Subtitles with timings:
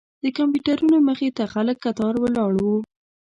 [0.23, 2.77] د کمپیوټرونو مخې ته خلک کتار ولاړ وو.